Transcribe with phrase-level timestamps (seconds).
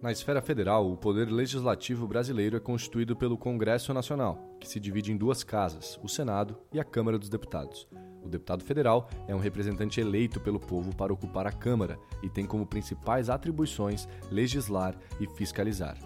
[0.00, 5.10] Na esfera federal, o poder legislativo brasileiro é constituído pelo Congresso Nacional, que se divide
[5.10, 7.88] em duas casas, o Senado e a Câmara dos Deputados.
[8.22, 12.46] O deputado federal é um representante eleito pelo povo para ocupar a Câmara e tem
[12.46, 15.98] como principais atribuições legislar e fiscalizar.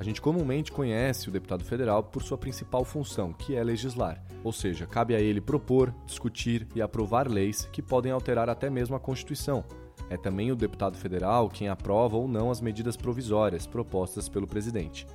[0.00, 4.52] A gente comumente conhece o deputado federal por sua principal função, que é legislar, ou
[4.52, 9.00] seja, cabe a ele propor, discutir e aprovar leis que podem alterar até mesmo a
[9.00, 9.64] Constituição.
[10.08, 15.06] É também o deputado federal quem aprova ou não as medidas provisórias propostas pelo presidente.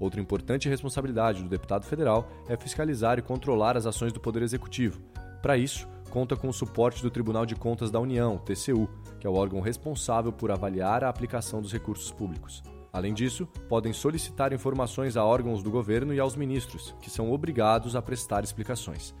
[0.00, 5.00] Outra importante responsabilidade do deputado federal é fiscalizar e controlar as ações do Poder Executivo.
[5.40, 8.88] Para isso, conta com o suporte do Tribunal de Contas da União, TCU,
[9.20, 12.62] que é o órgão responsável por avaliar a aplicação dos recursos públicos.
[12.92, 17.96] Além disso, podem solicitar informações a órgãos do governo e aos ministros, que são obrigados
[17.96, 19.14] a prestar explicações.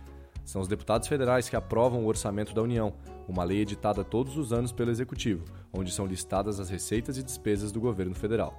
[0.44, 2.94] São os deputados federais que aprovam o orçamento da União,
[3.28, 7.70] uma lei editada todos os anos pelo Executivo, onde são listadas as receitas e despesas
[7.70, 8.54] do governo federal.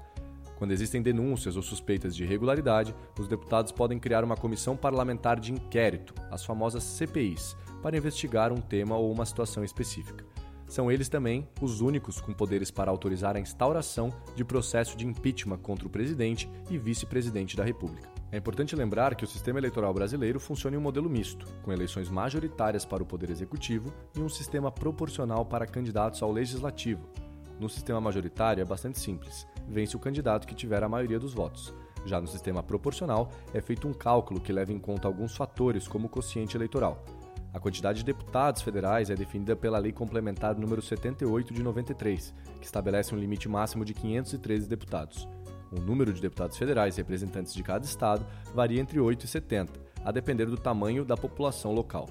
[0.58, 5.52] Quando existem denúncias ou suspeitas de irregularidade, os deputados podem criar uma comissão parlamentar de
[5.52, 10.24] inquérito, as famosas CPIs, para investigar um tema ou uma situação específica.
[10.68, 15.58] São eles também os únicos com poderes para autorizar a instauração de processo de impeachment
[15.58, 18.13] contra o presidente e vice-presidente da República.
[18.34, 22.10] É importante lembrar que o sistema eleitoral brasileiro funciona em um modelo misto, com eleições
[22.10, 27.08] majoritárias para o Poder Executivo e um sistema proporcional para candidatos ao Legislativo.
[27.60, 31.76] No sistema majoritário é bastante simples: vence o candidato que tiver a maioria dos votos.
[32.08, 36.08] Já no sistema proporcional, é feito um cálculo que leva em conta alguns fatores, como
[36.08, 37.06] o quociente eleitoral.
[37.54, 42.66] A quantidade de deputados federais é definida pela Lei Complementar número 78 de 93, que
[42.66, 45.30] estabelece um limite máximo de 513 deputados.
[45.76, 50.12] O número de deputados federais representantes de cada estado varia entre 8 e 70, a
[50.12, 52.08] depender do tamanho da população local.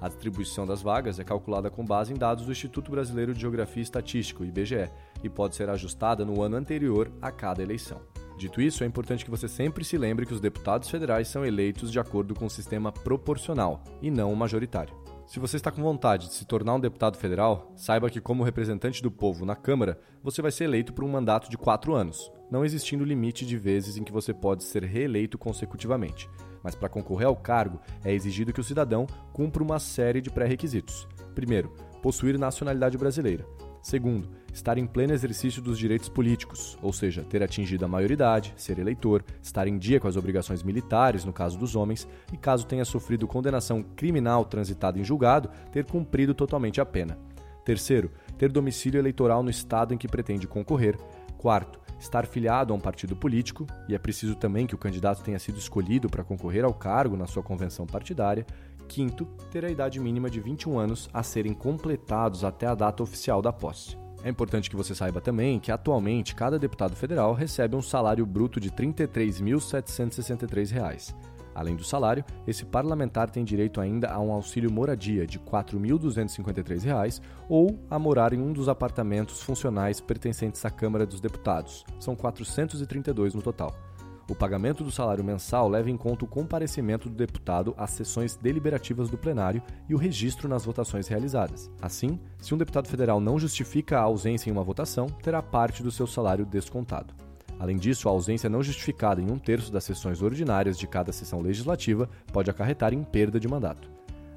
[0.00, 3.80] A distribuição das vagas é calculada com base em dados do Instituto Brasileiro de Geografia
[3.80, 4.90] e Estatística, IBGE,
[5.22, 8.00] e pode ser ajustada no ano anterior a cada eleição.
[8.36, 11.92] Dito isso, é importante que você sempre se lembre que os deputados federais são eleitos
[11.92, 15.01] de acordo com o sistema proporcional e não o majoritário.
[15.32, 19.02] Se você está com vontade de se tornar um deputado federal, saiba que, como representante
[19.02, 22.66] do povo na Câmara, você vai ser eleito por um mandato de quatro anos, não
[22.66, 26.28] existindo limite de vezes em que você pode ser reeleito consecutivamente.
[26.62, 31.08] Mas para concorrer ao cargo, é exigido que o cidadão cumpra uma série de pré-requisitos.
[31.34, 31.70] Primeiro,
[32.02, 33.46] possuir nacionalidade brasileira.
[33.82, 38.78] Segundo, estar em pleno exercício dos direitos políticos, ou seja, ter atingido a maioridade, ser
[38.78, 42.84] eleitor, estar em dia com as obrigações militares, no caso dos homens, e caso tenha
[42.84, 47.18] sofrido condenação criminal transitada em julgado, ter cumprido totalmente a pena.
[47.64, 50.96] Terceiro, ter domicílio eleitoral no estado em que pretende concorrer.
[51.36, 55.38] Quarto, estar filiado a um partido político, e é preciso também que o candidato tenha
[55.38, 58.46] sido escolhido para concorrer ao cargo na sua convenção partidária.
[58.82, 63.40] Quinto, ter a idade mínima de 21 anos a serem completados até a data oficial
[63.40, 63.96] da posse.
[64.24, 68.60] É importante que você saiba também que atualmente cada deputado federal recebe um salário bruto
[68.60, 71.12] de R$ 33.763.
[71.54, 77.20] Além do salário, esse parlamentar tem direito ainda a um auxílio moradia de R$ 4.253
[77.48, 81.84] ou a morar em um dos apartamentos funcionais pertencentes à Câmara dos Deputados.
[81.98, 83.74] São 432 no total.
[84.32, 89.10] O pagamento do salário mensal leva em conta o comparecimento do deputado às sessões deliberativas
[89.10, 91.70] do plenário e o registro nas votações realizadas.
[91.82, 95.90] Assim, se um deputado federal não justifica a ausência em uma votação, terá parte do
[95.90, 97.12] seu salário descontado.
[97.60, 101.42] Além disso, a ausência não justificada em um terço das sessões ordinárias de cada sessão
[101.42, 103.90] legislativa pode acarretar em perda de mandato.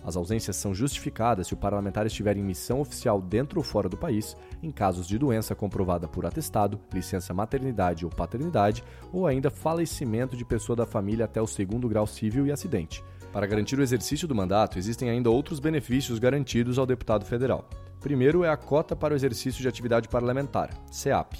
[0.05, 3.97] As ausências são justificadas se o parlamentar estiver em missão oficial dentro ou fora do
[3.97, 10.37] país, em casos de doença comprovada por atestado, licença maternidade ou paternidade, ou ainda falecimento
[10.37, 13.03] de pessoa da família até o segundo grau civil e acidente.
[13.33, 17.67] Para garantir o exercício do mandato, existem ainda outros benefícios garantidos ao deputado federal.
[17.99, 21.33] Primeiro é a cota para o exercício de atividade parlamentar, CEAP.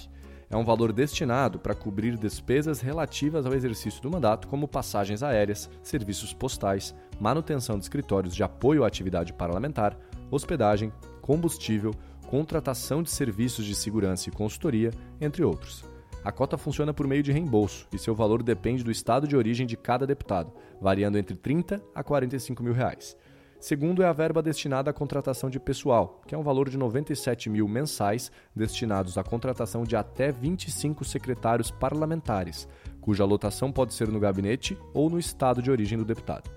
[0.50, 5.70] é um valor destinado para cobrir despesas relativas ao exercício do mandato, como passagens aéreas,
[5.82, 9.96] serviços postais, manutenção de escritórios de apoio à atividade parlamentar,
[10.30, 11.92] hospedagem, combustível,
[12.26, 14.90] contratação de serviços de segurança e consultoria,
[15.20, 15.84] entre outros.
[16.24, 19.64] A cota funciona por meio de reembolso e seu valor depende do estado de origem
[19.64, 23.16] de cada deputado, variando entre 30 a 45 mil reais.
[23.60, 27.48] Segundo é a verba destinada à contratação de pessoal, que é um valor de 97
[27.48, 32.68] mil mensais destinados à contratação de até 25 secretários parlamentares,
[33.00, 36.50] cuja lotação pode ser no gabinete ou no estado de origem do deputado.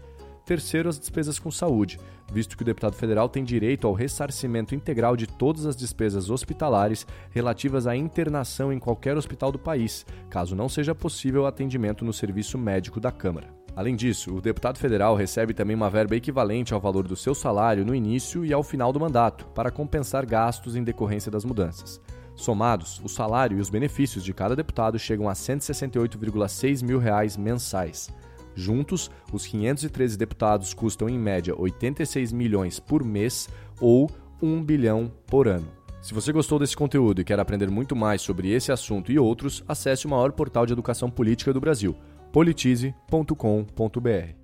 [0.49, 1.99] Terceiro, as despesas com saúde,
[2.33, 7.05] visto que o deputado federal tem direito ao ressarcimento integral de todas as despesas hospitalares
[7.29, 12.57] relativas à internação em qualquer hospital do país, caso não seja possível atendimento no serviço
[12.57, 13.53] médico da Câmara.
[13.75, 17.85] Além disso, o deputado federal recebe também uma verba equivalente ao valor do seu salário
[17.85, 22.01] no início e ao final do mandato, para compensar gastos em decorrência das mudanças.
[22.33, 28.09] Somados, o salário e os benefícios de cada deputado chegam a 168,6 mil reais mensais.
[28.55, 33.49] Juntos, os 513 deputados custam em média 86 milhões por mês
[33.79, 34.09] ou
[34.41, 35.67] 1 bilhão por ano.
[36.01, 39.63] Se você gostou desse conteúdo e quer aprender muito mais sobre esse assunto e outros,
[39.67, 41.95] acesse o maior portal de educação política do Brasil,
[42.31, 44.38] politize.com.br.